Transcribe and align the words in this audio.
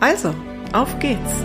Also, 0.00 0.34
auf 0.72 0.98
geht's! 0.98 1.44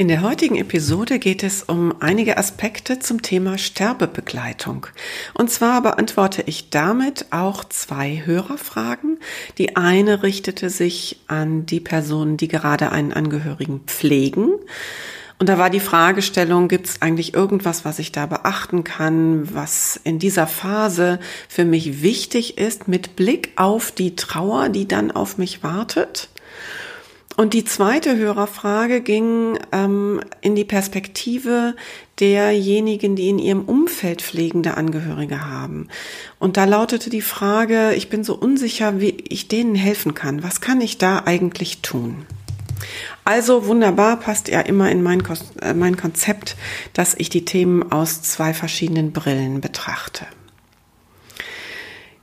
In 0.00 0.06
der 0.06 0.22
heutigen 0.22 0.54
Episode 0.54 1.18
geht 1.18 1.42
es 1.42 1.64
um 1.64 1.92
einige 1.98 2.38
Aspekte 2.38 3.00
zum 3.00 3.20
Thema 3.20 3.58
Sterbebegleitung. 3.58 4.86
Und 5.34 5.50
zwar 5.50 5.82
beantworte 5.82 6.44
ich 6.46 6.70
damit 6.70 7.26
auch 7.30 7.64
zwei 7.64 8.22
Hörerfragen. 8.24 9.18
Die 9.58 9.74
eine 9.74 10.22
richtete 10.22 10.70
sich 10.70 11.18
an 11.26 11.66
die 11.66 11.80
Personen, 11.80 12.36
die 12.36 12.46
gerade 12.46 12.92
einen 12.92 13.12
Angehörigen 13.12 13.80
pflegen. 13.86 14.52
Und 15.38 15.48
da 15.48 15.56
war 15.56 15.70
die 15.70 15.80
Fragestellung, 15.80 16.66
gibt 16.66 16.86
es 16.86 17.02
eigentlich 17.02 17.32
irgendwas, 17.32 17.84
was 17.84 18.00
ich 18.00 18.10
da 18.10 18.26
beachten 18.26 18.82
kann, 18.82 19.54
was 19.54 20.00
in 20.02 20.18
dieser 20.18 20.48
Phase 20.48 21.20
für 21.48 21.64
mich 21.64 22.02
wichtig 22.02 22.58
ist, 22.58 22.88
mit 22.88 23.14
Blick 23.14 23.52
auf 23.54 23.92
die 23.92 24.16
Trauer, 24.16 24.68
die 24.68 24.88
dann 24.88 25.12
auf 25.12 25.38
mich 25.38 25.62
wartet? 25.62 26.28
Und 27.36 27.54
die 27.54 27.64
zweite 27.64 28.16
Hörerfrage 28.16 29.00
ging 29.00 29.60
ähm, 29.70 30.20
in 30.40 30.56
die 30.56 30.64
Perspektive 30.64 31.76
derjenigen, 32.18 33.14
die 33.14 33.28
in 33.28 33.38
ihrem 33.38 33.62
Umfeld 33.62 34.22
pflegende 34.22 34.76
Angehörige 34.76 35.46
haben. 35.46 35.86
Und 36.40 36.56
da 36.56 36.64
lautete 36.64 37.10
die 37.10 37.22
Frage, 37.22 37.94
ich 37.94 38.08
bin 38.08 38.24
so 38.24 38.34
unsicher, 38.34 39.00
wie 39.00 39.10
ich 39.28 39.46
denen 39.46 39.76
helfen 39.76 40.14
kann. 40.14 40.42
Was 40.42 40.60
kann 40.60 40.80
ich 40.80 40.98
da 40.98 41.22
eigentlich 41.26 41.80
tun? 41.80 42.26
Also 43.28 43.66
wunderbar 43.66 44.16
passt 44.16 44.48
ja 44.48 44.62
immer 44.62 44.90
in 44.90 45.02
mein, 45.02 45.22
äh, 45.60 45.74
mein 45.74 45.98
Konzept, 45.98 46.56
dass 46.94 47.12
ich 47.12 47.28
die 47.28 47.44
Themen 47.44 47.92
aus 47.92 48.22
zwei 48.22 48.54
verschiedenen 48.54 49.12
Brillen 49.12 49.60
betrachte. 49.60 50.24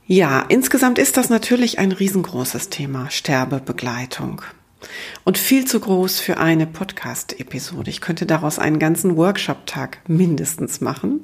Ja, 0.08 0.44
insgesamt 0.48 0.98
ist 0.98 1.16
das 1.16 1.30
natürlich 1.30 1.78
ein 1.78 1.92
riesengroßes 1.92 2.70
Thema, 2.70 3.08
Sterbebegleitung. 3.08 4.42
Und 5.22 5.38
viel 5.38 5.64
zu 5.64 5.78
groß 5.78 6.18
für 6.18 6.38
eine 6.38 6.66
Podcast-Episode. 6.66 7.88
Ich 7.88 8.00
könnte 8.00 8.26
daraus 8.26 8.58
einen 8.58 8.80
ganzen 8.80 9.16
Workshop-Tag 9.16 10.00
mindestens 10.08 10.80
machen. 10.80 11.20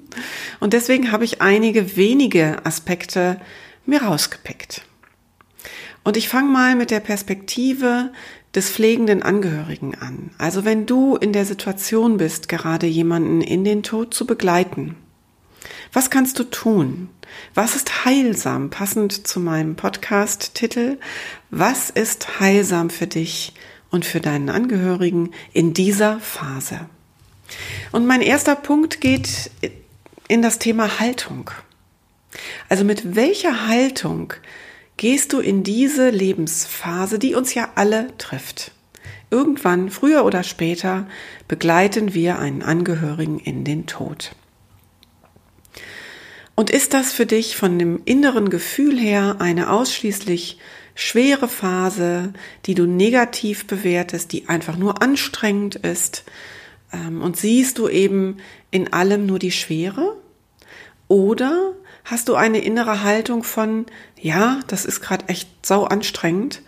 Und 0.61 0.75
deswegen 0.75 1.11
habe 1.11 1.25
ich 1.25 1.43
einige 1.43 1.97
wenige 1.97 2.65
Aspekte 2.65 3.41
mir 3.85 4.05
rausgepickt. 4.05 4.83
Und 6.05 6.17
ich 6.17 6.29
fange 6.29 6.53
mal 6.53 6.77
mit 6.77 6.93
der 6.93 7.01
Perspektive 7.01 8.13
des 8.55 8.71
pflegenden 8.71 9.23
Angehörigen 9.23 9.95
an. 9.95 10.31
Also 10.39 10.65
wenn 10.65 10.87
du 10.87 11.17
in 11.17 11.33
der 11.33 11.47
Situation 11.47 12.19
bist, 12.19 12.49
gerade 12.49 12.87
jemanden 12.87 13.41
in 13.41 13.65
den 13.65 13.83
Tod 13.83 14.13
zu 14.13 14.27
begleiten, 14.27 14.97
was 15.93 16.11
kannst 16.11 16.39
du 16.39 16.45
tun? 16.45 17.09
Was 17.55 17.77
ist 17.77 18.05
heilsam? 18.05 18.71
Passend 18.71 19.27
zu 19.27 19.41
meinem 19.41 19.77
Podcast-Titel. 19.77 20.99
Was 21.51 21.91
ist 21.91 22.41
heilsam 22.41 22.91
für 22.91 23.07
dich 23.07 23.55
und 23.91 24.05
für 24.05 24.21
deinen 24.21 24.49
Angehörigen 24.49 25.33
in 25.53 25.75
dieser 25.75 26.19
Phase? 26.21 26.81
Und 27.91 28.07
mein 28.07 28.23
erster 28.23 28.57
Punkt 28.57 29.01
geht 29.01 29.51
in 30.29 30.43
das 30.43 30.59
Thema 30.59 30.99
Haltung. 30.99 31.51
Also 32.69 32.85
mit 32.85 33.15
welcher 33.15 33.69
Haltung 33.69 34.33
gehst 34.97 35.33
du 35.33 35.41
in 35.41 35.63
diese 35.63 36.11
Lebensphase, 36.11 37.19
die 37.19 37.35
uns 37.35 37.55
ja 37.55 37.71
alle 37.75 38.17
trifft. 38.19 38.73
Irgendwann, 39.31 39.91
früher 39.91 40.25
oder 40.25 40.43
später, 40.43 41.07
begleiten 41.49 42.15
wir 42.15 42.39
einen 42.39 42.63
Angehörigen 42.63 43.39
in 43.39 43.65
den 43.65 43.87
Tod. 43.87 44.33
Und 46.55 46.71
ist 46.71 46.93
das 46.93 47.13
für 47.13 47.27
dich 47.27 47.57
von 47.57 47.79
dem 47.79 48.03
inneren 48.05 48.51
Gefühl 48.51 48.99
her 48.99 49.37
eine 49.39 49.71
ausschließlich 49.71 50.59
schwere 50.95 51.49
Phase, 51.49 52.35
die 52.67 52.75
du 52.75 52.87
negativ 52.87 53.67
bewertest, 53.67 54.33
die 54.33 54.49
einfach 54.49 54.77
nur 54.77 55.03
anstrengend 55.03 55.77
ist? 55.77 56.25
Ähm, 56.93 57.23
und 57.23 57.37
siehst 57.37 57.79
du 57.79 57.89
eben 57.89 58.37
in 58.71 58.93
allem 58.93 59.25
nur 59.25 59.39
die 59.39 59.51
Schwere? 59.51 60.17
Oder 61.09 61.75
hast 62.05 62.29
du 62.29 62.35
eine 62.35 62.59
innere 62.59 63.03
Haltung 63.03 63.45
von, 63.45 63.87
ja, 64.21 64.61
das 64.67 64.85
ist 64.85 65.01
gerade 65.01 65.29
echt 65.29 65.49
sau 65.65 65.85
anstrengend, 65.85 66.63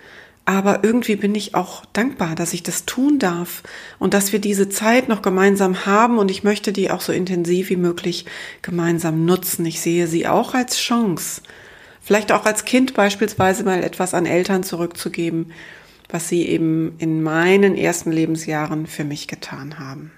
aber 0.46 0.84
irgendwie 0.84 1.16
bin 1.16 1.34
ich 1.34 1.54
auch 1.54 1.86
dankbar, 1.92 2.34
dass 2.34 2.52
ich 2.52 2.62
das 2.62 2.84
tun 2.84 3.18
darf 3.18 3.62
und 3.98 4.12
dass 4.12 4.32
wir 4.32 4.40
diese 4.40 4.68
Zeit 4.68 5.08
noch 5.08 5.22
gemeinsam 5.22 5.86
haben 5.86 6.18
und 6.18 6.30
ich 6.30 6.44
möchte 6.44 6.72
die 6.72 6.90
auch 6.90 7.00
so 7.00 7.12
intensiv 7.12 7.70
wie 7.70 7.76
möglich 7.76 8.26
gemeinsam 8.60 9.24
nutzen. 9.24 9.64
Ich 9.64 9.80
sehe 9.80 10.06
sie 10.06 10.26
auch 10.26 10.54
als 10.54 10.76
Chance, 10.76 11.40
vielleicht 12.02 12.30
auch 12.30 12.44
als 12.44 12.66
Kind 12.66 12.92
beispielsweise 12.92 13.64
mal 13.64 13.82
etwas 13.82 14.12
an 14.12 14.26
Eltern 14.26 14.64
zurückzugeben, 14.64 15.52
was 16.10 16.28
sie 16.28 16.46
eben 16.46 16.94
in 16.98 17.22
meinen 17.22 17.74
ersten 17.74 18.12
Lebensjahren 18.12 18.86
für 18.86 19.04
mich 19.04 19.28
getan 19.28 19.78
haben. 19.78 20.12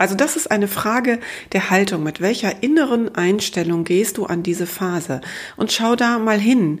Also 0.00 0.14
das 0.14 0.34
ist 0.34 0.50
eine 0.50 0.66
Frage 0.66 1.20
der 1.52 1.68
Haltung. 1.68 2.02
Mit 2.02 2.22
welcher 2.22 2.62
inneren 2.62 3.14
Einstellung 3.14 3.84
gehst 3.84 4.16
du 4.16 4.24
an 4.24 4.42
diese 4.42 4.66
Phase? 4.66 5.20
Und 5.58 5.72
schau 5.72 5.94
da 5.94 6.18
mal 6.18 6.40
hin, 6.40 6.80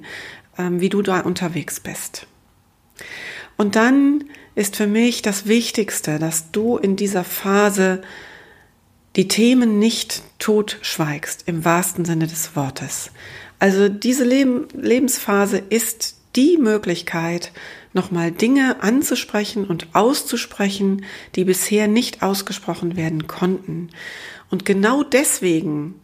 ähm, 0.56 0.80
wie 0.80 0.88
du 0.88 1.02
da 1.02 1.20
unterwegs 1.20 1.80
bist. 1.80 2.26
Und 3.58 3.76
dann 3.76 4.24
ist 4.54 4.76
für 4.76 4.86
mich 4.86 5.20
das 5.20 5.46
Wichtigste, 5.46 6.18
dass 6.18 6.50
du 6.50 6.78
in 6.78 6.96
dieser 6.96 7.22
Phase 7.22 8.00
die 9.16 9.28
Themen 9.28 9.78
nicht 9.78 10.22
totschweigst, 10.38 11.42
im 11.44 11.62
wahrsten 11.62 12.06
Sinne 12.06 12.26
des 12.26 12.56
Wortes. 12.56 13.10
Also 13.58 13.90
diese 13.90 14.24
Leben, 14.24 14.66
Lebensphase 14.72 15.58
ist 15.58 16.16
die 16.36 16.56
Möglichkeit, 16.56 17.52
nochmal 17.92 18.30
Dinge 18.30 18.82
anzusprechen 18.82 19.64
und 19.64 19.88
auszusprechen, 19.94 21.04
die 21.34 21.44
bisher 21.44 21.88
nicht 21.88 22.22
ausgesprochen 22.22 22.96
werden 22.96 23.26
konnten. 23.26 23.90
Und 24.50 24.64
genau 24.64 25.02
deswegen, 25.02 25.94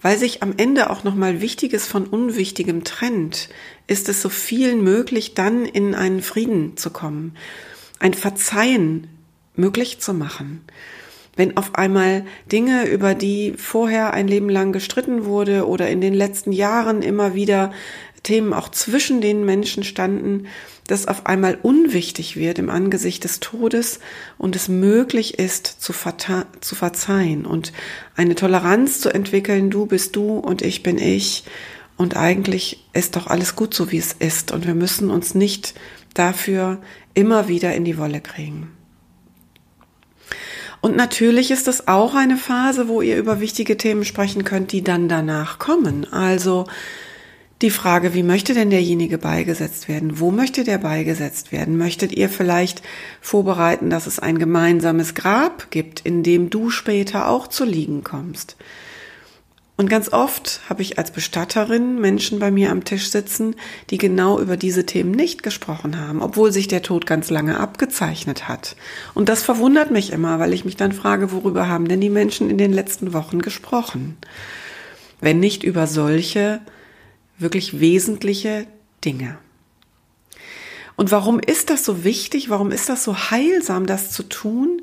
weil 0.00 0.18
sich 0.18 0.42
am 0.42 0.54
Ende 0.56 0.90
auch 0.90 1.04
nochmal 1.04 1.40
Wichtiges 1.40 1.86
von 1.86 2.06
Unwichtigem 2.06 2.84
trennt, 2.84 3.48
ist 3.86 4.08
es 4.08 4.20
so 4.20 4.28
vielen 4.28 4.82
möglich, 4.82 5.34
dann 5.34 5.64
in 5.64 5.94
einen 5.94 6.22
Frieden 6.22 6.76
zu 6.76 6.90
kommen, 6.90 7.36
ein 7.98 8.14
Verzeihen 8.14 9.08
möglich 9.56 10.00
zu 10.00 10.14
machen. 10.14 10.62
Wenn 11.36 11.56
auf 11.56 11.74
einmal 11.74 12.24
Dinge, 12.52 12.86
über 12.86 13.14
die 13.14 13.54
vorher 13.56 14.12
ein 14.12 14.28
Leben 14.28 14.48
lang 14.48 14.72
gestritten 14.72 15.24
wurde 15.24 15.66
oder 15.66 15.88
in 15.88 16.00
den 16.00 16.14
letzten 16.14 16.52
Jahren 16.52 17.02
immer 17.02 17.34
wieder 17.34 17.72
Themen 18.22 18.52
auch 18.52 18.68
zwischen 18.70 19.20
den 19.20 19.44
Menschen 19.44 19.84
standen, 19.84 20.46
das 20.86 21.08
auf 21.08 21.26
einmal 21.26 21.58
unwichtig 21.62 22.36
wird 22.36 22.58
im 22.58 22.68
Angesicht 22.68 23.24
des 23.24 23.40
Todes 23.40 24.00
und 24.36 24.54
es 24.54 24.68
möglich 24.68 25.38
ist 25.38 25.66
zu, 25.66 25.94
zu 26.60 26.74
verzeihen 26.74 27.46
und 27.46 27.72
eine 28.16 28.34
Toleranz 28.34 29.00
zu 29.00 29.08
entwickeln, 29.12 29.70
du 29.70 29.86
bist 29.86 30.14
du 30.14 30.38
und 30.38 30.62
ich 30.62 30.82
bin 30.82 30.98
ich 30.98 31.44
und 31.96 32.16
eigentlich 32.16 32.84
ist 32.92 33.16
doch 33.16 33.28
alles 33.28 33.56
gut 33.56 33.72
so, 33.72 33.92
wie 33.92 33.98
es 33.98 34.12
ist 34.12 34.52
und 34.52 34.66
wir 34.66 34.74
müssen 34.74 35.10
uns 35.10 35.34
nicht 35.34 35.74
dafür 36.12 36.78
immer 37.14 37.48
wieder 37.48 37.74
in 37.74 37.84
die 37.84 37.98
Wolle 37.98 38.20
kriegen. 38.20 38.70
Und 40.80 40.96
natürlich 40.96 41.50
ist 41.50 41.66
es 41.66 41.88
auch 41.88 42.14
eine 42.14 42.36
Phase, 42.36 42.88
wo 42.88 43.00
ihr 43.00 43.16
über 43.16 43.40
wichtige 43.40 43.78
Themen 43.78 44.04
sprechen 44.04 44.44
könnt, 44.44 44.70
die 44.70 44.84
dann 44.84 45.08
danach 45.08 45.58
kommen. 45.58 46.12
Also 46.12 46.66
die 47.62 47.70
Frage, 47.70 48.14
wie 48.14 48.22
möchte 48.22 48.52
denn 48.52 48.70
derjenige 48.70 49.16
beigesetzt 49.16 49.88
werden? 49.88 50.18
Wo 50.18 50.30
möchte 50.30 50.64
der 50.64 50.78
beigesetzt 50.78 51.52
werden? 51.52 51.78
Möchtet 51.78 52.12
ihr 52.12 52.28
vielleicht 52.28 52.82
vorbereiten, 53.20 53.90
dass 53.90 54.06
es 54.06 54.18
ein 54.18 54.38
gemeinsames 54.38 55.14
Grab 55.14 55.70
gibt, 55.70 56.00
in 56.00 56.22
dem 56.22 56.50
du 56.50 56.70
später 56.70 57.28
auch 57.28 57.46
zu 57.46 57.64
liegen 57.64 58.02
kommst? 58.02 58.56
Und 59.76 59.90
ganz 59.90 60.12
oft 60.12 60.60
habe 60.68 60.82
ich 60.82 60.98
als 60.98 61.10
Bestatterin 61.10 62.00
Menschen 62.00 62.38
bei 62.38 62.52
mir 62.52 62.70
am 62.70 62.84
Tisch 62.84 63.10
sitzen, 63.10 63.56
die 63.90 63.98
genau 63.98 64.38
über 64.38 64.56
diese 64.56 64.86
Themen 64.86 65.10
nicht 65.10 65.42
gesprochen 65.42 65.98
haben, 65.98 66.22
obwohl 66.22 66.52
sich 66.52 66.68
der 66.68 66.82
Tod 66.82 67.06
ganz 67.06 67.28
lange 67.28 67.58
abgezeichnet 67.58 68.46
hat. 68.46 68.76
Und 69.14 69.28
das 69.28 69.42
verwundert 69.42 69.90
mich 69.90 70.12
immer, 70.12 70.38
weil 70.38 70.52
ich 70.52 70.64
mich 70.64 70.76
dann 70.76 70.92
frage, 70.92 71.32
worüber 71.32 71.66
haben 71.66 71.88
denn 71.88 72.00
die 72.00 72.10
Menschen 72.10 72.50
in 72.50 72.58
den 72.58 72.72
letzten 72.72 73.12
Wochen 73.12 73.40
gesprochen? 73.40 74.16
Wenn 75.20 75.40
nicht 75.40 75.64
über 75.64 75.88
solche 75.88 76.60
wirklich 77.38 77.80
wesentliche 77.80 78.66
Dinge. 79.04 79.38
Und 80.96 81.10
warum 81.10 81.40
ist 81.40 81.70
das 81.70 81.84
so 81.84 82.04
wichtig? 82.04 82.50
Warum 82.50 82.70
ist 82.70 82.88
das 82.88 83.04
so 83.04 83.16
heilsam, 83.30 83.86
das 83.86 84.10
zu 84.12 84.22
tun? 84.22 84.82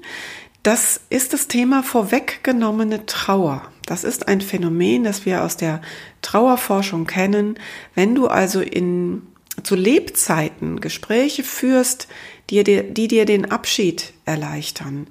Das 0.64 1.02
ist 1.10 1.34
das 1.34 1.48
Thema 1.48 1.84
vorweggenommene 1.84 3.06
Trauer. 3.06 3.72
Das 3.86 4.04
ist 4.04 4.28
ein 4.28 4.42
Phänomen, 4.42 5.04
das 5.04 5.26
wir 5.26 5.44
aus 5.44 5.58
der 5.58 5.82
Trauerforschung 6.22 7.08
kennen. 7.08 7.58
Wenn 7.96 8.14
du 8.14 8.28
also 8.28 8.62
in, 8.62 9.24
zu 9.64 9.76
Lebzeiten 9.76 10.80
Gespräche 10.80 11.44
führst, 11.44 12.08
die 12.50 12.64
dir, 12.64 12.84
die 12.84 13.08
dir 13.08 13.26
den 13.26 13.50
Abschied 13.50 14.14
erleichtern, 14.26 15.08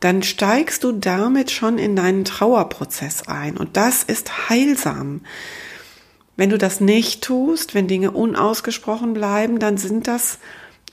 dann 0.00 0.22
steigst 0.22 0.84
du 0.84 0.92
damit 0.92 1.50
schon 1.50 1.78
in 1.78 1.96
deinen 1.96 2.24
Trauerprozess 2.24 3.26
ein. 3.26 3.56
Und 3.56 3.76
das 3.76 4.04
ist 4.04 4.48
heilsam. 4.50 5.22
Wenn 6.36 6.50
du 6.50 6.58
das 6.58 6.80
nicht 6.80 7.22
tust, 7.22 7.74
wenn 7.74 7.86
Dinge 7.86 8.10
unausgesprochen 8.10 9.14
bleiben, 9.14 9.58
dann 9.58 9.76
sind 9.76 10.08
das 10.08 10.38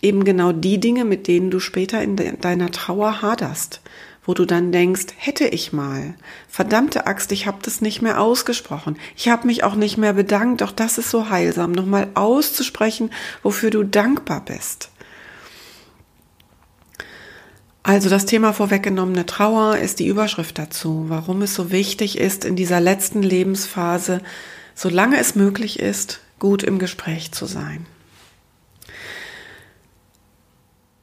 eben 0.01 0.23
genau 0.23 0.51
die 0.51 0.79
Dinge, 0.79 1.05
mit 1.05 1.27
denen 1.27 1.51
du 1.51 1.59
später 1.59 2.01
in 2.01 2.15
deiner 2.15 2.71
Trauer 2.71 3.21
haderst 3.21 3.81
wo 4.23 4.33
du 4.33 4.45
dann 4.45 4.71
denkst, 4.71 5.07
hätte 5.17 5.47
ich 5.47 5.73
mal. 5.73 6.13
Verdammte 6.47 7.07
Axt, 7.07 7.31
ich 7.31 7.47
habe 7.47 7.57
das 7.63 7.81
nicht 7.81 8.01
mehr 8.01 8.21
ausgesprochen. 8.21 8.97
Ich 9.15 9.29
habe 9.29 9.47
mich 9.47 9.63
auch 9.63 9.75
nicht 9.75 9.97
mehr 9.97 10.13
bedankt. 10.13 10.61
Doch 10.61 10.71
das 10.71 10.97
ist 10.97 11.09
so 11.09 11.29
heilsam, 11.29 11.71
nochmal 11.71 12.09
auszusprechen, 12.13 13.09
wofür 13.41 13.71
du 13.71 13.83
dankbar 13.83 14.45
bist. 14.45 14.89
Also 17.83 18.09
das 18.09 18.27
Thema 18.27 18.53
vorweggenommene 18.53 19.25
Trauer 19.25 19.77
ist 19.77 19.97
die 19.97 20.07
Überschrift 20.07 20.59
dazu, 20.59 21.05
warum 21.07 21.41
es 21.41 21.55
so 21.55 21.71
wichtig 21.71 22.19
ist, 22.19 22.45
in 22.45 22.55
dieser 22.55 22.79
letzten 22.79 23.23
Lebensphase, 23.23 24.21
solange 24.81 25.19
es 25.19 25.35
möglich 25.35 25.79
ist, 25.79 26.21
gut 26.39 26.63
im 26.63 26.79
Gespräch 26.79 27.31
zu 27.31 27.45
sein. 27.45 27.85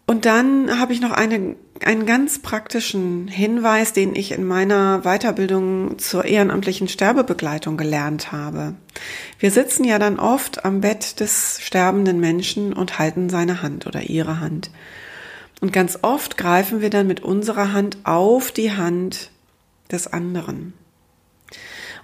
Und 0.04 0.24
dann 0.24 0.80
habe 0.80 0.92
ich 0.92 1.00
noch 1.00 1.12
eine, 1.12 1.54
einen 1.84 2.04
ganz 2.04 2.40
praktischen 2.40 3.28
Hinweis, 3.28 3.92
den 3.92 4.16
ich 4.16 4.32
in 4.32 4.44
meiner 4.44 5.02
Weiterbildung 5.02 5.96
zur 5.98 6.24
ehrenamtlichen 6.24 6.88
Sterbebegleitung 6.88 7.76
gelernt 7.76 8.32
habe. 8.32 8.74
Wir 9.38 9.52
sitzen 9.52 9.84
ja 9.84 10.00
dann 10.00 10.18
oft 10.18 10.64
am 10.64 10.80
Bett 10.80 11.20
des 11.20 11.60
sterbenden 11.62 12.18
Menschen 12.18 12.72
und 12.72 12.98
halten 12.98 13.28
seine 13.28 13.62
Hand 13.62 13.86
oder 13.86 14.02
ihre 14.02 14.40
Hand. 14.40 14.72
Und 15.60 15.72
ganz 15.72 16.00
oft 16.02 16.36
greifen 16.36 16.80
wir 16.80 16.90
dann 16.90 17.06
mit 17.06 17.20
unserer 17.20 17.72
Hand 17.72 17.98
auf 18.02 18.50
die 18.50 18.72
Hand 18.72 19.30
des 19.92 20.08
anderen. 20.12 20.72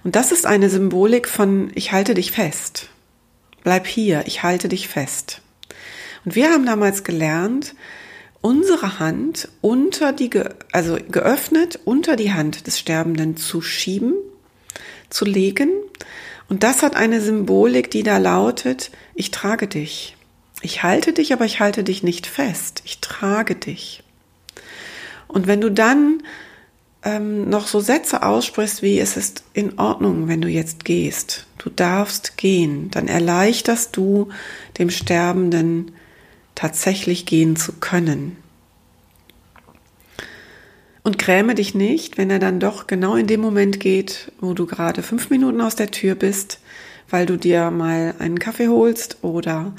Und 0.05 0.15
das 0.15 0.31
ist 0.31 0.45
eine 0.45 0.69
Symbolik 0.69 1.27
von 1.27 1.71
ich 1.73 1.91
halte 1.91 2.13
dich 2.13 2.31
fest. 2.31 2.89
Bleib 3.63 3.87
hier, 3.87 4.21
ich 4.27 4.43
halte 4.43 4.69
dich 4.69 4.87
fest. 4.87 5.41
Und 6.23 6.35
wir 6.35 6.51
haben 6.51 6.63
damals 6.63 7.03
gelernt, 7.03 7.73
unsere 8.39 8.99
Hand 8.99 9.49
unter 9.61 10.13
die, 10.13 10.29
also 10.71 10.99
geöffnet 11.09 11.79
unter 11.85 12.15
die 12.15 12.31
Hand 12.31 12.67
des 12.67 12.77
Sterbenden 12.77 13.35
zu 13.35 13.63
schieben, 13.63 14.13
zu 15.09 15.25
legen. 15.25 15.71
Und 16.49 16.61
das 16.61 16.83
hat 16.83 16.95
eine 16.95 17.19
Symbolik, 17.19 17.89
die 17.89 18.03
da 18.03 18.19
lautet, 18.19 18.91
ich 19.15 19.31
trage 19.31 19.65
dich. 19.65 20.15
Ich 20.61 20.83
halte 20.83 21.13
dich, 21.13 21.33
aber 21.33 21.45
ich 21.45 21.59
halte 21.59 21.83
dich 21.83 22.03
nicht 22.03 22.27
fest. 22.27 22.83
Ich 22.85 23.01
trage 23.01 23.55
dich. 23.55 24.03
Und 25.27 25.47
wenn 25.47 25.61
du 25.61 25.71
dann 25.71 26.21
ähm, 27.05 27.47
noch 27.49 27.67
so 27.67 27.79
Sätze 27.79 28.23
aussprichst 28.23 28.81
wie 28.81 28.99
es 28.99 29.15
ist 29.15 29.43
in 29.53 29.77
Ordnung, 29.79 30.27
wenn 30.27 30.41
du 30.41 30.49
jetzt 30.49 30.83
gehst, 30.83 31.45
du 31.59 31.69
darfst 31.69 32.35
gehen, 32.35 32.89
dann 32.91 33.07
erleichterst 33.07 33.95
du 33.95 34.29
dem 34.79 34.89
Sterbenden 34.89 35.91
tatsächlich 36.55 37.25
gehen 37.25 37.55
zu 37.55 37.73
können. 37.73 38.37
Und 41.03 41.19
gräme 41.19 41.53
dich 41.53 41.75
nicht, 41.75 42.17
wenn 42.17 42.31
er 42.31 42.39
dann 42.39 42.59
doch 42.59 42.87
genau 42.87 43.15
in 43.15 43.27
dem 43.27 43.39
Moment 43.39 43.79
geht, 43.79 44.31
wo 44.39 44.55
du 44.55 44.65
gerade 44.65 45.03
fünf 45.03 45.29
Minuten 45.29 45.61
aus 45.61 45.75
der 45.75 45.91
Tür 45.91 46.15
bist, 46.15 46.59
weil 47.11 47.27
du 47.27 47.37
dir 47.37 47.69
mal 47.69 48.15
einen 48.17 48.39
Kaffee 48.39 48.69
holst 48.69 49.19
oder 49.21 49.73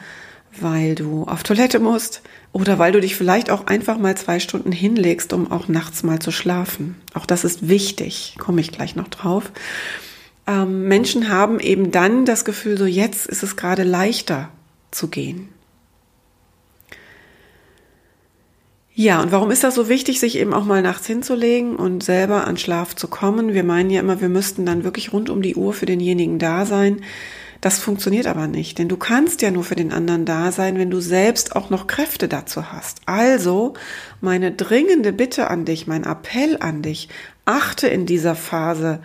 weil 0.61 0.95
du 0.95 1.25
auf 1.25 1.43
Toilette 1.43 1.81
musst 1.81 2.23
oder 2.57 2.79
weil 2.79 2.93
du 2.93 3.03
dich 3.03 3.17
vielleicht 3.17 3.51
auch 3.51 3.67
einfach 3.67 3.99
mal 3.99 4.17
zwei 4.17 4.41
Stunden 4.41 4.73
hinlegst, 4.73 5.35
um 5.35 5.53
auch 5.53 5.69
nachts 5.69 6.03
mal 6.03 6.21
zu 6.21 6.31
schlafen. 6.31 6.97
Auch 7.13 7.27
das 7.27 7.45
ist 7.45 7.69
wichtig, 7.69 8.37
komme 8.39 8.63
ich 8.63 8.73
gleich 8.73 8.97
noch 8.97 9.09
drauf. 9.09 9.53
Ähm, 10.47 10.89
Menschen 10.89 11.29
haben 11.29 11.61
eben 11.61 11.91
dann 11.91 12.25
das 12.25 12.47
Gefühl, 12.47 12.79
so 12.79 12.87
jetzt 12.87 13.27
ist 13.27 13.43
es 13.43 13.57
gerade 13.57 13.83
leichter 13.83 14.49
zu 14.91 15.09
gehen. 15.09 15.51
Ja, 18.95 19.21
und 19.21 19.33
warum 19.33 19.51
ist 19.51 19.63
das 19.63 19.75
so 19.75 19.91
wichtig, 19.91 20.19
sich 20.19 20.39
eben 20.39 20.55
auch 20.55 20.65
mal 20.65 20.81
nachts 20.81 21.07
hinzulegen 21.07 21.77
und 21.77 22.03
selber 22.03 22.47
an 22.47 22.57
Schlaf 22.57 22.97
zu 22.97 23.07
kommen? 23.09 23.53
Wir 23.53 23.65
meinen 23.65 23.91
ja 23.91 24.01
immer, 24.01 24.23
wir 24.23 24.31
müssten 24.31 24.65
dann 24.65 24.83
wirklich 24.83 25.13
rund 25.13 25.29
um 25.29 25.43
die 25.43 25.57
Uhr 25.57 25.75
für 25.75 25.85
denjenigen 25.85 26.39
da 26.39 26.65
sein. 26.65 27.03
Das 27.61 27.79
funktioniert 27.79 28.27
aber 28.27 28.47
nicht, 28.47 28.79
denn 28.79 28.89
du 28.89 28.97
kannst 28.97 29.43
ja 29.43 29.51
nur 29.51 29.65
für 29.65 29.77
den 29.77 29.93
anderen 29.93 30.25
da 30.25 30.53
sein, 30.53 30.79
wenn 30.79 30.91
du 30.91 31.01
selbst 31.01 31.57
auch 31.57 31.71
noch 31.71 31.87
Kräfte 31.87 32.29
dazu 32.29 32.73
hast. 32.73 33.01
Also 33.07 33.75
meine 34.21 34.53
dringende 34.53 35.13
Bitte 35.13 35.49
an 35.49 35.65
dich, 35.65 35.87
mein 35.87 36.05
Appell 36.05 36.59
an 36.61 36.83
dich, 36.83 37.09
achte 37.45 37.89
in 37.89 38.07
dieser 38.07 38.35
Phase 38.35 39.01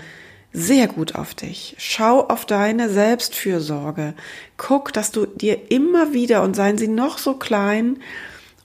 sehr 0.53 0.87
gut 0.87 1.15
auf 1.15 1.33
dich. 1.33 1.75
Schau 1.77 2.27
auf 2.27 2.45
deine 2.45 2.89
Selbstfürsorge. 2.89 4.13
Guck, 4.57 4.91
dass 4.91 5.11
du 5.11 5.25
dir 5.25 5.71
immer 5.71 6.13
wieder, 6.13 6.43
und 6.43 6.55
seien 6.55 6.77
sie 6.77 6.89
noch 6.89 7.17
so 7.17 7.35
klein, 7.35 7.99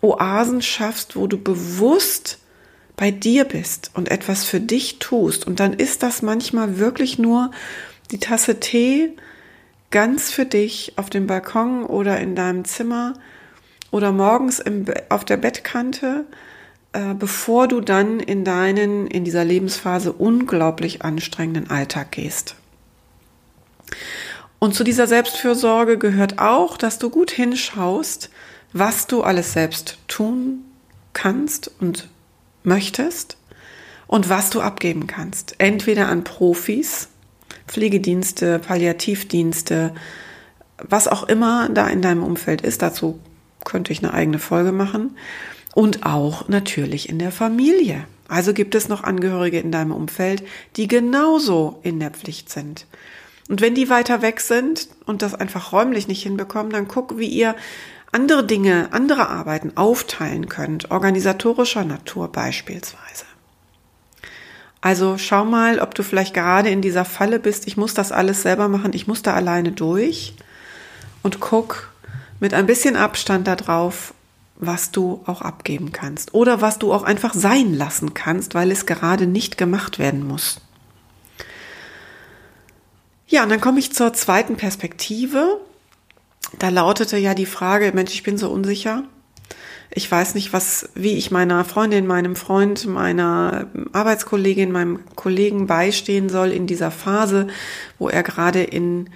Oasen 0.01 0.63
schaffst, 0.63 1.17
wo 1.17 1.27
du 1.27 1.39
bewusst 1.39 2.39
bei 2.97 3.11
dir 3.11 3.45
bist 3.45 3.91
und 3.95 4.11
etwas 4.11 4.45
für 4.45 4.61
dich 4.61 4.99
tust. 4.99 5.47
Und 5.47 5.61
dann 5.61 5.75
ist 5.75 6.03
das 6.03 6.23
manchmal 6.23 6.79
wirklich 6.79 7.19
nur 7.19 7.51
die 8.11 8.19
Tasse 8.19 8.59
Tee 8.59 9.13
ganz 9.91 10.31
für 10.31 10.45
dich 10.45 10.95
auf 10.97 11.11
dem 11.11 11.27
Balkon 11.27 11.85
oder 11.85 12.19
in 12.21 12.35
deinem 12.35 12.65
Zimmer 12.65 13.15
oder 13.91 14.13
morgens 14.13 14.59
im, 14.59 14.85
auf 15.09 15.25
der 15.25 15.37
Bettkante, 15.37 16.25
äh, 16.93 17.15
bevor 17.15 17.69
du 17.69 17.81
dann 17.81 18.21
in 18.21 18.45
deinen, 18.45 19.07
in 19.07 19.25
dieser 19.25 19.45
Lebensphase 19.45 20.13
unglaublich 20.13 21.03
anstrengenden 21.03 21.71
Alltag 21.71 22.13
gehst. 22.13 22.57
Und 24.59 24.75
zu 24.75 24.85
dieser 24.85 25.07
Selbstfürsorge 25.07 25.99
gehört 25.99 26.39
auch, 26.39 26.77
dass 26.77 26.99
du 26.99 27.11
gut 27.11 27.31
hinschaust, 27.31 28.31
was 28.73 29.07
du 29.07 29.23
alles 29.23 29.53
selbst 29.53 29.99
tun 30.09 30.65
kannst 31.13 31.71
und 31.81 32.09
möchtest 32.63 33.37
und 34.07 34.29
was 34.29 34.51
du 34.51 34.61
abgeben 34.61 35.07
kannst. 35.07 35.55
Entweder 35.59 36.09
an 36.09 36.25
Profis, 36.25 37.09
Pflegedienste, 37.67 38.59
Palliativdienste, 38.59 39.95
was 40.79 41.09
auch 41.09 41.25
immer 41.25 41.69
da 41.69 41.89
in 41.89 42.03
deinem 42.03 42.23
Umfeld 42.23 42.61
ist. 42.61 42.83
Dazu 42.83 43.19
könnte 43.65 43.93
ich 43.93 43.99
eine 44.03 44.15
eigene 44.15 44.39
Folge 44.39 44.73
machen. 44.73 45.17
Und 45.75 46.07
auch 46.07 46.49
natürlich 46.49 47.09
in 47.09 47.19
der 47.19 47.33
Familie. 47.33 48.07
Also 48.29 48.55
gibt 48.55 48.75
es 48.75 48.89
noch 48.89 49.05
Angehörige 49.05 49.61
in 49.61 49.71
deinem 49.71 49.93
Umfeld, 49.93 50.43
die 50.77 50.89
genauso 50.89 51.81
in 51.83 52.01
der 52.01 52.11
Pflicht 52.11 52.51
sind. 52.51 52.87
Und 53.49 53.61
wenn 53.61 53.75
die 53.75 53.91
weiter 53.91 54.23
weg 54.23 54.41
sind 54.41 54.89
und 55.05 55.23
das 55.23 55.35
einfach 55.35 55.73
räumlich 55.73 56.09
nicht 56.09 56.23
hinbekommen, 56.23 56.73
dann 56.73 56.89
guck, 56.89 57.19
wie 57.19 57.29
ihr 57.29 57.55
andere 58.11 58.45
Dinge, 58.45 58.89
andere 58.93 59.29
Arbeiten 59.29 59.77
aufteilen 59.77 60.49
könnt, 60.49 60.91
organisatorischer 60.91 61.85
Natur 61.85 62.33
beispielsweise. 62.33 63.27
Also 64.81 65.19
schau 65.19 65.45
mal, 65.45 65.81
ob 65.81 65.95
du 65.95 66.03
vielleicht 66.03 66.35
gerade 66.35 66.69
in 66.69 66.83
dieser 66.83 67.05
Falle 67.05 67.41
bist, 67.41 67.67
ich 67.67 67.77
muss 67.77 67.95
das 67.95 68.13
alles 68.13 68.43
selber 68.43 68.69
machen, 68.69 68.93
ich 68.93 69.07
muss 69.07 69.23
da 69.23 69.35
alleine 69.35 69.73
durch 69.73 70.35
und 71.23 71.41
guck 71.41 71.91
mit 72.41 72.55
ein 72.55 72.67
bisschen 72.67 72.97
Abstand 72.97 73.47
darauf, 73.47 74.15
was 74.57 74.91
du 74.91 75.23
auch 75.27 75.43
abgeben 75.43 75.93
kannst 75.93 76.35
oder 76.35 76.61
was 76.61 76.79
du 76.79 76.93
auch 76.93 77.03
einfach 77.03 77.35
sein 77.35 77.75
lassen 77.75 78.15
kannst, 78.15 78.55
weil 78.55 78.71
es 78.71 78.87
gerade 78.87 79.27
nicht 79.27 79.59
gemacht 79.59 79.99
werden 79.99 80.27
muss. 80.27 80.61
Ja, 83.29 83.43
und 83.43 83.49
dann 83.49 83.61
komme 83.61 83.81
ich 83.81 83.93
zur 83.93 84.13
zweiten 84.13 84.57
Perspektive, 84.57 85.61
da 86.59 86.69
lautete 86.69 87.17
ja 87.17 87.35
die 87.35 87.47
Frage, 87.47 87.91
Mensch, 87.93 88.13
ich 88.13 88.23
bin 88.23 88.39
so 88.39 88.51
unsicher. 88.51 89.03
Ich 89.97 90.13
weiß 90.13 90.35
nicht, 90.35 90.53
was, 90.53 90.91
wie 90.95 91.15
ich 91.15 91.31
meiner 91.31 91.65
Freundin, 91.65 92.07
meinem 92.07 92.37
Freund, 92.37 92.87
meiner 92.87 93.67
Arbeitskollegin, 93.93 94.71
meinem 94.71 95.01
Kollegen 95.17 95.67
beistehen 95.67 96.29
soll 96.29 96.53
in 96.53 96.67
dieser 96.67 96.91
Phase, 96.91 97.47
wo 97.99 98.11
er 98.11 98.23
gerade 98.23 98.63
in, 98.63 99.09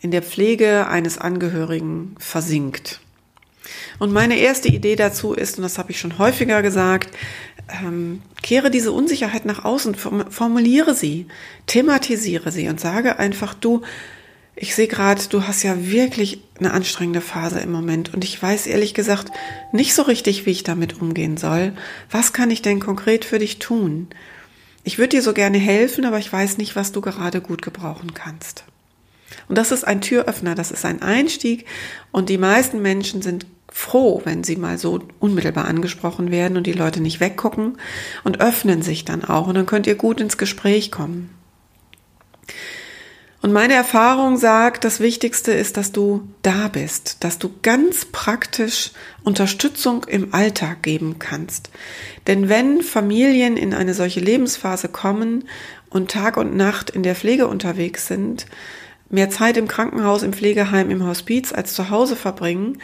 in 0.00 0.12
der 0.12 0.22
Pflege 0.22 0.86
eines 0.86 1.18
Angehörigen 1.18 2.14
versinkt. 2.20 3.00
Und 3.98 4.12
meine 4.12 4.38
erste 4.38 4.68
Idee 4.68 4.94
dazu 4.94 5.34
ist, 5.34 5.58
und 5.58 5.64
das 5.64 5.78
habe 5.78 5.90
ich 5.90 5.98
schon 5.98 6.16
häufiger 6.16 6.62
gesagt, 6.62 7.12
ähm, 7.84 8.22
kehre 8.40 8.70
diese 8.70 8.92
Unsicherheit 8.92 9.46
nach 9.46 9.64
außen, 9.64 9.96
formuliere 9.96 10.94
sie, 10.94 11.26
thematisiere 11.66 12.52
sie 12.52 12.68
und 12.68 12.78
sage 12.78 13.18
einfach, 13.18 13.52
du, 13.52 13.82
ich 14.62 14.74
sehe 14.74 14.88
gerade, 14.88 15.22
du 15.30 15.46
hast 15.46 15.62
ja 15.62 15.90
wirklich 15.90 16.42
eine 16.58 16.74
anstrengende 16.74 17.22
Phase 17.22 17.60
im 17.60 17.72
Moment 17.72 18.12
und 18.12 18.24
ich 18.24 18.40
weiß 18.40 18.66
ehrlich 18.66 18.92
gesagt 18.92 19.32
nicht 19.72 19.94
so 19.94 20.02
richtig, 20.02 20.44
wie 20.44 20.50
ich 20.50 20.64
damit 20.64 21.00
umgehen 21.00 21.38
soll. 21.38 21.72
Was 22.10 22.34
kann 22.34 22.50
ich 22.50 22.60
denn 22.60 22.78
konkret 22.78 23.24
für 23.24 23.38
dich 23.38 23.58
tun? 23.58 24.08
Ich 24.84 24.98
würde 24.98 25.16
dir 25.16 25.22
so 25.22 25.32
gerne 25.32 25.56
helfen, 25.56 26.04
aber 26.04 26.18
ich 26.18 26.30
weiß 26.30 26.58
nicht, 26.58 26.76
was 26.76 26.92
du 26.92 27.00
gerade 27.00 27.40
gut 27.40 27.62
gebrauchen 27.62 28.12
kannst. 28.12 28.64
Und 29.48 29.56
das 29.56 29.72
ist 29.72 29.84
ein 29.84 30.02
Türöffner, 30.02 30.54
das 30.54 30.72
ist 30.72 30.84
ein 30.84 31.00
Einstieg 31.00 31.64
und 32.12 32.28
die 32.28 32.38
meisten 32.38 32.82
Menschen 32.82 33.22
sind 33.22 33.46
froh, 33.72 34.20
wenn 34.26 34.44
sie 34.44 34.56
mal 34.56 34.76
so 34.76 35.00
unmittelbar 35.20 35.64
angesprochen 35.68 36.30
werden 36.30 36.58
und 36.58 36.66
die 36.66 36.72
Leute 36.72 37.00
nicht 37.00 37.20
weggucken 37.20 37.78
und 38.24 38.42
öffnen 38.42 38.82
sich 38.82 39.06
dann 39.06 39.24
auch 39.24 39.46
und 39.46 39.54
dann 39.54 39.64
könnt 39.64 39.86
ihr 39.86 39.94
gut 39.94 40.20
ins 40.20 40.36
Gespräch 40.36 40.90
kommen. 40.90 41.30
Und 43.42 43.52
meine 43.52 43.72
Erfahrung 43.72 44.36
sagt, 44.36 44.84
das 44.84 45.00
Wichtigste 45.00 45.52
ist, 45.52 45.78
dass 45.78 45.92
du 45.92 46.28
da 46.42 46.68
bist, 46.68 47.24
dass 47.24 47.38
du 47.38 47.50
ganz 47.62 48.04
praktisch 48.04 48.90
Unterstützung 49.24 50.04
im 50.04 50.34
Alltag 50.34 50.82
geben 50.82 51.18
kannst. 51.18 51.70
Denn 52.26 52.50
wenn 52.50 52.82
Familien 52.82 53.56
in 53.56 53.72
eine 53.72 53.94
solche 53.94 54.20
Lebensphase 54.20 54.88
kommen 54.88 55.44
und 55.88 56.10
Tag 56.10 56.36
und 56.36 56.54
Nacht 56.54 56.90
in 56.90 57.02
der 57.02 57.14
Pflege 57.14 57.46
unterwegs 57.46 58.06
sind, 58.06 58.44
mehr 59.08 59.30
Zeit 59.30 59.56
im 59.56 59.68
Krankenhaus, 59.68 60.22
im 60.22 60.34
Pflegeheim, 60.34 60.90
im 60.90 61.06
Hospiz 61.06 61.52
als 61.52 61.72
zu 61.72 61.88
Hause 61.88 62.16
verbringen 62.16 62.78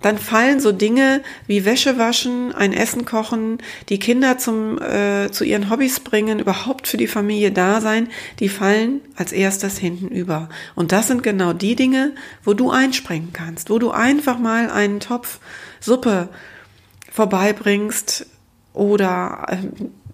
dann 0.00 0.18
fallen 0.18 0.60
so 0.60 0.70
Dinge 0.70 1.22
wie 1.46 1.64
Wäsche 1.64 1.96
waschen, 1.96 2.54
ein 2.54 2.74
Essen 2.74 3.06
kochen, 3.06 3.58
die 3.88 3.98
Kinder 3.98 4.36
zum, 4.36 4.78
äh, 4.80 5.30
zu 5.30 5.44
ihren 5.44 5.70
Hobbys 5.70 6.00
bringen, 6.00 6.40
überhaupt 6.40 6.88
für 6.88 6.98
die 6.98 7.06
Familie 7.06 7.52
da 7.52 7.80
sein, 7.80 8.08
die 8.38 8.50
fallen 8.50 9.00
als 9.16 9.32
erstes 9.32 9.78
hinten 9.78 10.08
über. 10.08 10.50
Und 10.74 10.92
das 10.92 11.06
sind 11.06 11.22
genau 11.22 11.54
die 11.54 11.74
Dinge, 11.74 12.12
wo 12.44 12.52
du 12.52 12.70
einspringen 12.70 13.32
kannst, 13.32 13.70
wo 13.70 13.78
du 13.78 13.92
einfach 13.92 14.38
mal 14.38 14.70
einen 14.70 15.00
Topf 15.00 15.38
Suppe 15.80 16.28
vorbeibringst 17.10 18.26
oder 18.74 19.46
äh, 19.48 19.56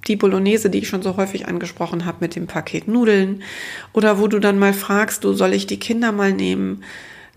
die 0.06 0.16
Bolognese, 0.16 0.70
die 0.70 0.78
ich 0.78 0.88
schon 0.88 1.02
so 1.02 1.16
häufig 1.16 1.48
angesprochen 1.48 2.04
habe 2.04 2.18
mit 2.20 2.36
dem 2.36 2.46
Paket 2.46 2.88
Nudeln 2.88 3.42
oder 3.92 4.18
wo 4.18 4.28
du 4.28 4.38
dann 4.38 4.58
mal 4.58 4.72
fragst, 4.72 5.24
du 5.24 5.32
soll 5.32 5.52
ich 5.52 5.66
die 5.66 5.78
Kinder 5.78 6.12
mal 6.12 6.32
nehmen, 6.32 6.82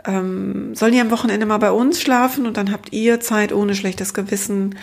ähm, 0.06 0.76
sollen 0.76 0.94
die 0.94 1.02
am 1.02 1.12
Wochenende 1.12 1.46
mal 1.46 1.58
bei 1.58 1.72
uns 1.72 2.02
schlafen 2.02 2.46
und 2.46 2.58
dann 2.58 2.72
habt 2.72 2.92
ihr 2.94 3.20
Zeit 3.20 3.54
ohne 3.54 3.76
schlechtes 3.76 4.14
Gewissen 4.14 4.76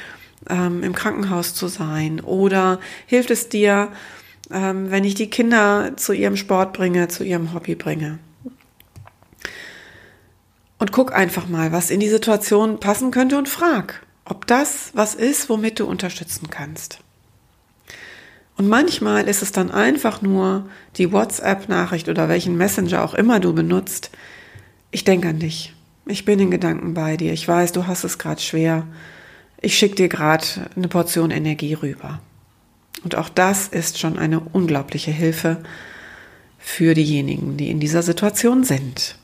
ähm, 0.49 0.83
im 0.83 0.95
Krankenhaus 0.95 1.55
zu 1.55 1.69
sein? 1.69 2.21
Oder 2.21 2.81
hilft 3.07 3.31
es 3.31 3.49
dir, 3.49 3.89
ähm, 4.51 4.91
wenn 4.91 5.05
ich 5.05 5.15
die 5.15 5.31
Kinder 5.31 5.93
zu 5.97 6.13
ihrem 6.13 6.37
Sport 6.37 6.73
bringe, 6.73 7.09
zu 7.09 7.25
ihrem 7.25 7.53
Hobby 7.53 7.75
bringe? 7.75 8.19
Und 10.79 10.93
guck 10.93 11.15
einfach 11.15 11.47
mal, 11.47 11.73
was 11.73 11.91
in 11.91 12.01
die 12.01 12.09
Situation 12.09 12.81
passen 12.81 13.11
könnte 13.11 13.37
und 13.37 13.51
frag, 13.51 14.07
ob 14.25 14.47
das 14.47 14.91
was 14.95 15.15
ist, 15.15 15.51
womit 15.51 15.79
du 15.79 15.85
unterstützen 15.85 16.49
kannst. 16.49 17.01
Und 18.57 18.69
manchmal 18.69 19.29
ist 19.29 19.43
es 19.43 19.53
dann 19.53 19.71
einfach 19.71 20.23
nur 20.23 20.69
die 20.97 21.13
WhatsApp-Nachricht 21.13 22.09
oder 22.09 22.29
welchen 22.29 22.57
Messenger 22.57 23.05
auch 23.05 23.15
immer 23.15 23.41
du 23.41 23.55
benutzt, 23.55 24.11
ich 24.91 25.05
denke 25.05 25.29
an 25.29 25.39
dich. 25.39 25.75
Ich 26.07 26.25
bin 26.25 26.41
in 26.41 26.51
Gedanken 26.51 26.95
bei 26.95 27.17
dir. 27.17 27.33
Ich 27.33 27.47
weiß, 27.47 27.73
du 27.73 27.87
hast 27.87 28.05
es 28.05 28.19
gerade 28.19 28.41
schwer. 28.41 28.87
Ich 29.61 29.79
schicke 29.79 29.95
dir 29.95 30.09
gerade 30.09 30.45
eine 30.75 30.89
Portion 30.89 31.31
Energie 31.31 31.75
rüber. 31.75 32.21
Und 33.05 33.15
auch 33.15 33.29
das 33.29 33.69
ist 33.69 33.99
schon 33.99 34.19
eine 34.19 34.41
unglaubliche 34.41 35.11
Hilfe 35.11 35.63
für 36.59 36.95
diejenigen, 36.95 37.57
die 37.57 37.71
in 37.71 37.81
dieser 37.81 38.03
Situation 38.03 38.65
sind. 38.65 39.17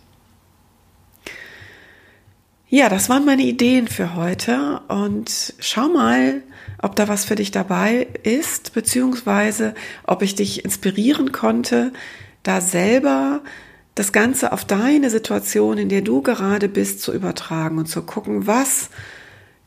Ja, 2.68 2.88
das 2.88 3.08
waren 3.08 3.25
meine 3.25 3.42
Ideen 3.42 3.87
für 3.87 4.16
heute 4.16 4.80
und 4.88 5.54
schau 5.61 5.88
mal, 5.88 6.42
ob 6.82 6.96
da 6.96 7.06
was 7.06 7.25
für 7.25 7.37
dich 7.37 7.50
dabei 7.50 8.08
ist, 8.23 8.75
beziehungsweise 8.75 9.75
ob 10.04 10.23
ich 10.23 10.35
dich 10.35 10.64
inspirieren 10.64 11.32
konnte, 11.32 11.92
da 12.42 12.61
selber 12.61 13.42
das 13.97 14.12
Ganze 14.12 14.53
auf 14.53 14.65
deine 14.65 15.11
Situation, 15.11 15.79
in 15.79 15.88
der 15.88 16.03
du 16.03 16.23
gerade 16.23 16.69
bist, 16.69 17.00
zu 17.00 17.12
übertragen 17.12 17.79
und 17.79 17.87
zu 17.87 18.03
gucken, 18.03 18.47
was 18.47 18.91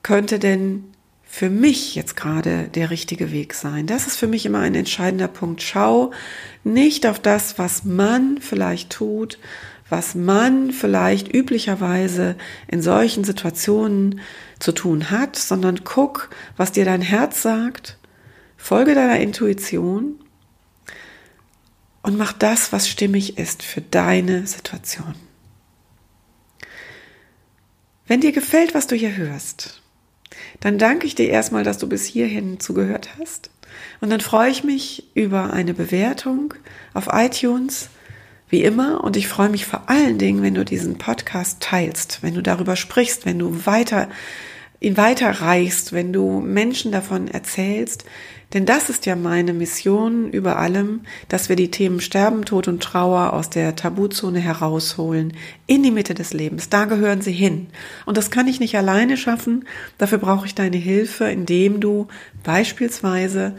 könnte 0.04 0.40
denn 0.40 0.86
für 1.24 1.50
mich 1.50 1.96
jetzt 1.96 2.16
gerade 2.16 2.70
der 2.70 2.90
richtige 2.90 3.32
Weg 3.32 3.54
sein. 3.54 3.86
Das 3.86 4.08
ist 4.08 4.18
für 4.18 4.28
mich 4.28 4.46
immer 4.46 4.60
ein 4.60 4.74
entscheidender 4.74 5.28
Punkt. 5.28 5.62
Schau 5.62 6.12
nicht 6.64 7.06
auf 7.06 7.20
das, 7.20 7.60
was 7.60 7.84
man 7.84 8.40
vielleicht 8.40 8.92
tut, 8.92 9.38
was 9.90 10.16
man 10.16 10.72
vielleicht 10.72 11.34
üblicherweise 11.34 12.36
in 12.68 12.82
solchen 12.82 13.24
Situationen 13.24 14.22
zu 14.60 14.72
tun 14.72 15.12
hat, 15.12 15.36
sondern 15.36 15.84
guck, 15.84 16.30
was 16.58 16.72
dir 16.72 16.86
dein 16.86 17.02
Herz 17.02 17.42
sagt, 17.42 17.98
folge 18.58 18.96
deiner 18.96 19.20
Intuition 19.20 20.20
und 22.02 22.18
mach 22.18 22.34
das, 22.34 22.72
was 22.72 22.88
stimmig 22.88 23.38
ist 23.38 23.64
für 23.64 23.82
deine 23.82 24.48
Situation. 24.48 25.16
Wenn 28.08 28.22
dir 28.22 28.32
gefällt, 28.32 28.74
was 28.74 28.88
du 28.88 28.96
hier 28.96 29.16
hörst, 29.16 29.82
dann 30.60 30.78
danke 30.78 31.06
ich 31.06 31.16
dir 31.16 31.30
erstmal, 31.30 31.64
dass 31.64 31.78
du 31.78 31.88
bis 31.88 32.06
hierhin 32.06 32.60
zugehört 32.60 33.10
hast. 33.20 33.52
Und 34.02 34.10
dann 34.10 34.20
freue 34.20 34.50
ich 34.50 34.64
mich 34.64 35.06
über 35.14 35.54
eine 35.54 35.74
Bewertung 35.74 36.54
auf 36.94 37.08
iTunes, 37.12 37.90
wie 38.50 38.64
immer. 38.64 39.04
Und 39.04 39.16
ich 39.16 39.28
freue 39.28 39.50
mich 39.50 39.66
vor 39.66 39.90
allen 39.90 40.18
Dingen, 40.18 40.42
wenn 40.42 40.56
du 40.56 40.66
diesen 40.66 40.98
Podcast 40.98 41.62
teilst, 41.62 42.24
wenn 42.24 42.34
du 42.34 42.42
darüber 42.42 42.76
sprichst, 42.76 43.26
wenn 43.26 43.40
du 43.40 43.66
weiter, 43.66 44.10
ihn 44.80 44.98
weiterreichst, 44.98 45.94
wenn 45.94 46.14
du 46.14 46.40
Menschen 46.40 46.92
davon 46.92 47.28
erzählst, 47.28 48.06
denn 48.54 48.66
das 48.66 48.90
ist 48.90 49.06
ja 49.06 49.16
meine 49.16 49.54
Mission 49.54 50.32
über 50.32 50.58
allem, 50.58 51.02
dass 51.28 51.50
wir 51.50 51.56
die 51.56 51.70
Themen 51.70 52.02
Sterben, 52.02 52.46
Tod 52.46 52.68
und 52.68 52.82
Trauer 52.82 53.34
aus 53.34 53.52
der 53.52 53.76
Tabuzone 53.76 54.40
herausholen, 54.40 55.34
in 55.68 55.84
die 55.84 55.92
Mitte 55.92 56.16
des 56.16 56.34
Lebens. 56.34 56.70
Da 56.70 56.86
gehören 56.86 57.22
sie 57.22 57.32
hin. 57.32 57.68
Und 58.08 58.18
das 58.18 58.32
kann 58.32 58.48
ich 58.48 58.60
nicht 58.60 58.76
alleine 58.76 59.18
schaffen. 59.18 59.66
Dafür 60.00 60.18
brauche 60.18 60.48
ich 60.48 60.56
deine 60.56 60.78
Hilfe, 60.78 61.26
indem 61.26 61.80
du 61.80 62.08
beispielsweise 62.44 63.56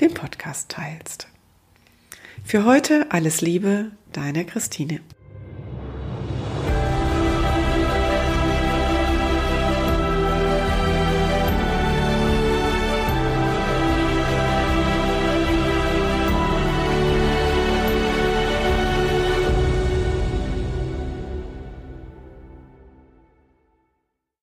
den 0.00 0.14
Podcast 0.14 0.68
teilst. 0.68 1.26
Für 2.44 2.64
heute 2.64 3.06
alles 3.10 3.40
Liebe, 3.40 3.90
deine 4.12 4.44
Christine. 4.44 5.00